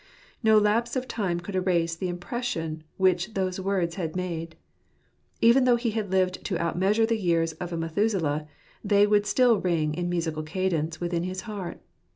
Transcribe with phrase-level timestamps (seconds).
[0.41, 4.55] No lapse of time could erase the impression which those words had made.
[5.41, 8.47] Even though he had lived to out measure the years of a Methuselah,
[8.83, 11.81] they would still ring in musical cadence within his heart.